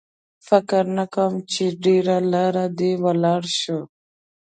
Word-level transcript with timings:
فکر 0.47 0.83
نه 0.97 1.05
کوم 1.13 1.33
چې 1.51 1.63
ډېره 1.83 2.15
لار 2.33 2.55
دې 2.79 2.91
ولاړ 3.03 3.41
شو. 3.59 3.79